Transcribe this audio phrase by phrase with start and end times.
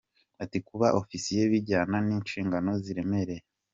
[0.43, 3.43] Ati “Kuba ofisiye bijyana n’inshingano ziremereye.